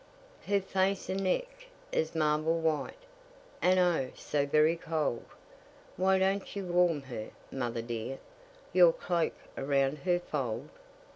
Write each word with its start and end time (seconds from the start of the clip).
Her 0.47 0.59
face 0.61 1.09
and 1.09 1.23
neck 1.23 1.67
as 1.93 2.15
marble 2.15 2.57
white, 2.59 2.97
And, 3.61 3.79
O, 3.79 4.09
so 4.15 4.47
very 4.47 4.75
cold! 4.75 5.23
Why 5.95 6.17
don't 6.17 6.55
you 6.55 6.65
warm 6.65 7.03
her, 7.03 7.29
mother 7.51 7.83
dear, 7.83 8.17
Your 8.73 8.93
cloak 8.93 9.33
around 9.55 9.99
her 9.99 10.17
fold? 10.19 10.69